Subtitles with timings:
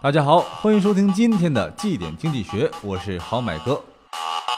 [0.00, 3.82] 大家好，欢迎收听今天的绩点经济学，我是好买哥。
[4.12, 4.48] Ah.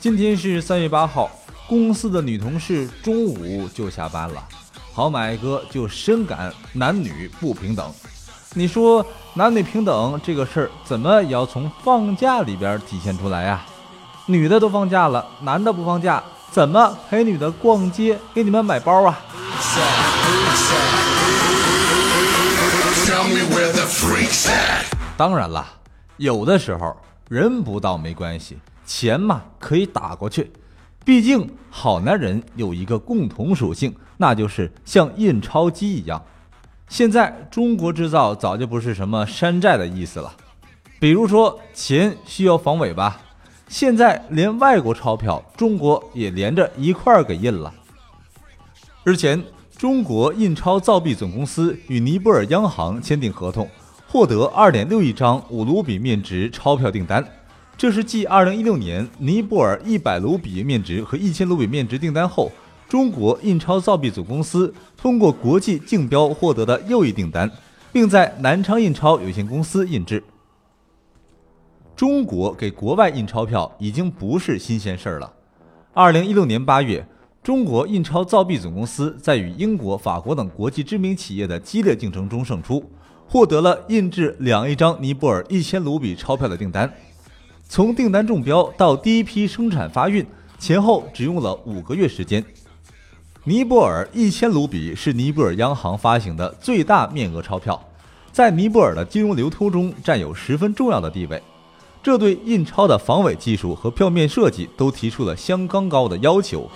[0.00, 1.28] 今天是三月八号，
[1.66, 4.40] 公司的女同事中午就下班了，
[4.92, 7.92] 好买哥就深感男女不平等。
[8.54, 13.66] 你说男女平等这个事儿，怎么也要从放假里边体现出来呀？
[14.26, 19.18] 女的都放假了，男的不放假，怎么陪女的逛街，给你们买包啊？
[25.16, 25.66] 当然了，
[26.18, 26.94] 有的时候
[27.30, 30.52] 人不到没关系，钱嘛可以打过去。
[31.02, 36.22] 毕竟好男人有一个共同属性，那就是像印钞机一样。
[36.86, 40.30] 现在中国制造早就不是什么山寨的意思了。
[41.00, 43.18] 比如说钱需要防伪吧，
[43.72, 47.72] 现在连外国钞票中国也连着一块儿给印了。
[49.02, 49.42] 日前，
[49.78, 53.66] 中国印钞造币总公司与尼泊尔央行签订合同，
[54.06, 57.26] 获得2.6亿张五卢比面值钞票订单。
[57.74, 62.52] 这是继2016年尼泊尔100卢比面值和1000卢比面值订单后，
[62.90, 67.50] 中国印钞造币总公司通过国际竞标获得的又一订单，
[67.90, 70.22] 并在南昌印钞有限公司印制。
[71.94, 75.32] 中国给国外印钞票已经不是新鲜事儿了。
[75.94, 77.06] 2016年8月，
[77.42, 82.82] 中国印钞造币总公司在与英国、法国等国际知名企业的激烈竞争中胜出，
[83.28, 86.92] 获得了印制两亿张尼泊尔一千卢比钞票的订单。
[87.68, 90.26] 从订单中标到第一批生产发运，
[90.58, 92.44] 前后只用了五个月时间。
[93.44, 97.82] 尼泊尔一千卢比是尼泊尔央行发行的最大面额钞票，
[98.30, 101.42] 在尼泊尔的金融流通中占有十分重要的地位。
[102.02, 106.68] 这对印钞的防伪技术和票面设计都提出了相当高的要求。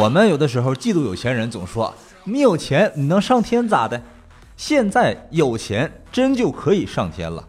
[0.00, 4.00] 我们有的时候嫉妒有钱人，总说你有钱你能上天咋的？
[4.56, 7.44] 现在有钱真就可以上天了。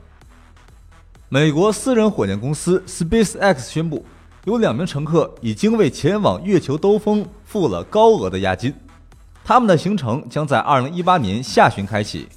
[1.28, 4.04] 美国私人火箭公司 SpaceX 宣布，
[4.46, 8.74] 有两名乘客已经为前往月球兜风付了高额的押金，
[9.50, 12.28] 他们的行程将在2018年下旬开启。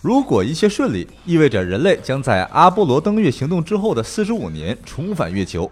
[0.00, 5.68] 如果一切顺利，意味着人类将在阿波罗登月行动之后的45年重返月球。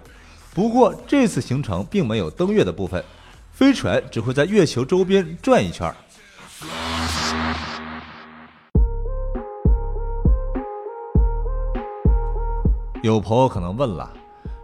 [0.53, 3.05] 不过，这次行程并没有登月的部分，
[3.53, 5.95] 飞船只会在月球周边转一圈。
[13.05, 14.13] 有朋友可能问了，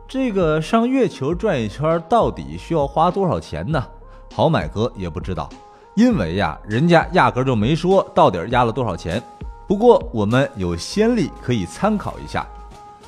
[0.09, 3.87] 这个上月球转一圈到底需要花多少钱呢？
[4.35, 5.49] 好买哥也不知道，
[5.95, 9.23] 因为呀，人家压根就没说到底压了多少钱。
[9.67, 12.47] 不过我们有先例可以参考一下。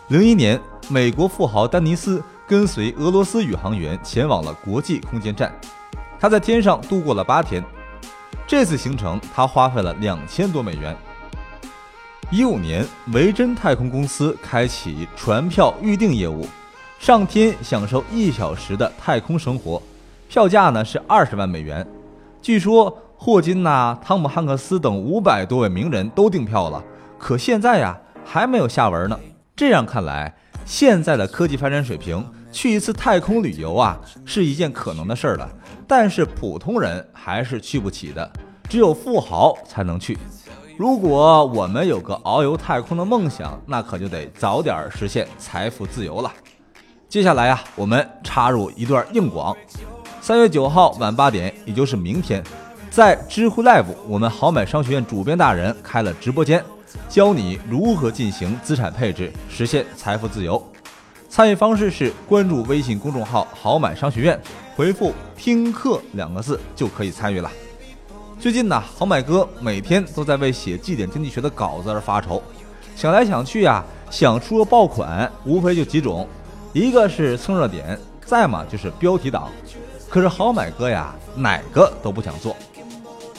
[0.09, 5.53] 零一年，美国富豪丹尼斯跟随俄罗斯宇航员前往了国际空间站，
[6.19, 7.63] 他在天上度过了八天。
[8.47, 10.97] 这次行程他花费了两千多美元。
[12.31, 16.47] 一五年，维珍太空公司开启船票预订业务，
[17.01, 19.83] 上天享受一小时的太空生活，
[20.29, 21.87] 票价呢是二十万美元。
[22.41, 26.83] 据说霍金呐、汤姆汉克斯等五百多位名人都订票了，
[27.19, 29.19] 可现在呀还没有下文呢。
[29.57, 35.49] 这样看来，现在的科技发展水平，去一次太空旅游啊是一件可能的事儿了，
[35.89, 38.31] 但是普通人还是去不起的，
[38.69, 40.17] 只有富豪才能去。
[40.77, 46.31] 如果我们有个遨游太空的梦想，那可就得早点实现财富自由了。
[47.09, 49.57] 接下来啊，我们插入一段硬广。
[50.27, 52.43] 三月九号晚八点，也就是明天，
[52.91, 56.65] 在知乎 Live，我们好买商学院主编大人开了直播间，
[57.09, 60.61] 教你如何进行资产配置，实现财富自由。
[61.29, 64.37] 参与方式是关注微信公众号“好买商学院”，
[64.75, 67.49] 回复“听课”两个字就可以参与了。
[68.41, 72.43] 最近呢，好买哥每天都在为写绩点经济学的稿子而发愁，
[72.97, 76.27] 想来想去呀，想出个爆款，无非就几种，
[76.73, 79.49] 一个是蹭热点，再嘛就是标题党。
[80.09, 82.57] 可是好买哥呀，哪个都不想做。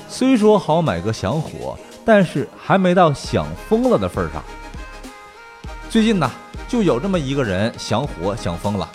[0.08, 4.44] 虽说好买哥想火，但是还没到想疯了的份上。
[5.90, 6.30] 最近呢，
[6.68, 8.88] 就有这么一个人想火想疯了，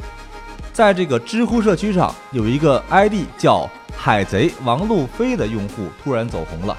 [0.73, 6.77] 在这个知乎社区上有一个 ID 叫“海贼王路飞”的用户突然走红了。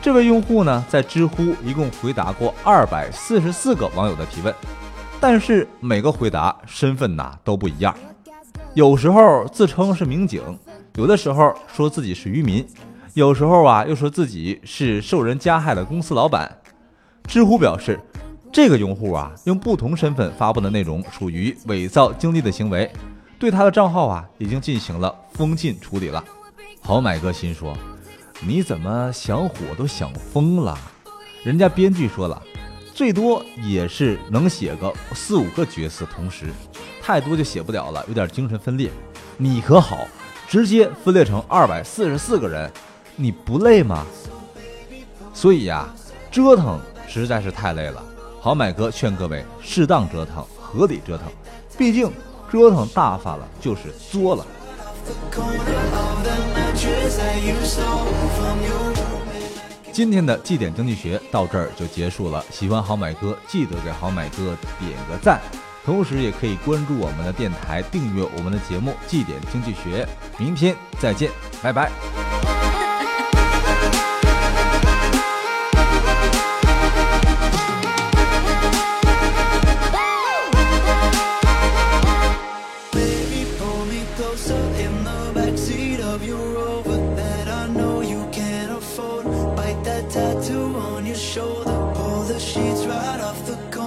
[0.00, 4.54] 这位用户呢，在知乎一共回答过二百四十四个网友的提问，
[5.20, 7.94] 但是每个回答身份呐都不一样。
[8.76, 10.42] 有时候自称是民警，
[10.96, 12.62] 有的时候说自己是渔民，
[13.14, 16.58] 有时候啊又说自己是受人加害的公司老板。
[17.26, 17.98] 知乎表示，
[18.52, 22.92] 这个用户啊，用不同身份发布的内容属于伪造经历的行为，
[23.38, 26.22] 对他的账号啊已经进行了封禁处理了。
[26.82, 27.74] 好买哥心说
[28.46, 30.76] ：“你怎么想火都想疯了？
[31.42, 32.42] 人家编剧说了，
[32.92, 36.52] 最多也是能写个四五个角色同时，
[37.06, 38.90] 太多就写不了了，有点精神分裂。
[39.36, 40.08] 你可好，
[40.48, 42.68] 直接分裂成二百四十四个人，
[43.14, 44.04] 你不累吗？
[45.32, 45.88] 所以呀、
[46.32, 48.02] 折腾实在是太累了。
[48.40, 51.28] 好买哥劝各位适当折腾，合理折腾，
[51.78, 52.10] 毕竟
[52.50, 54.44] 折腾大发了就是作了。
[59.92, 62.44] 今天的绩点经济学到这儿就结束了。
[62.50, 65.40] 喜欢好买哥，记得给好买哥点个赞，
[65.86, 70.04] 同时也可以关注我们的电台，订阅我们的节目《绩点经济学》。
[70.36, 71.30] 明天再见，
[71.62, 71.92] 拜拜。
[82.90, 89.26] Baby, pull me closer in the backseat of your Rover that I know you can't afford.
[89.54, 91.70] Bite that tattoo on your shoulder.
[91.94, 93.85] Pull the sheets right off the corner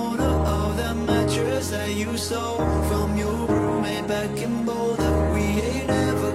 [1.59, 2.57] words that you stole
[2.89, 5.33] from your roommate back in Boulder.
[5.33, 6.28] We ain't ever.